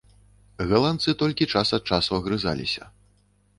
[0.71, 2.83] Галандцы толькі час ад часу агрызаліся.